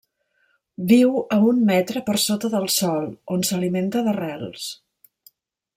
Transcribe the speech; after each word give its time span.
Viu 0.91 1.11
a 1.35 1.37
un 1.49 1.59
metre 1.67 2.03
per 2.09 2.15
sota 2.23 2.51
del 2.55 2.67
sòl, 2.77 3.07
on 3.37 3.47
s'alimenta 3.51 4.05
d'arrels. 4.09 4.65